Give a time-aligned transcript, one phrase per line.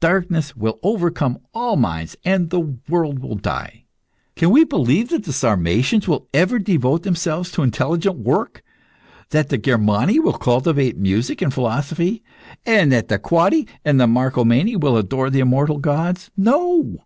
[0.00, 3.84] Darkness will overcome all minds, and the world will die.
[4.34, 8.64] Can we believe that the Sarmatians will ever devote themselves to intelligent work,
[9.30, 12.24] that the Germani will cultivate music and philosophy,
[12.66, 16.32] and that the Quadi and the Marcomani will adore the immortal gods?
[16.36, 17.04] No!